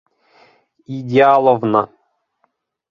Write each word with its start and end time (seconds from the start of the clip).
Идеаловна... 0.95 1.83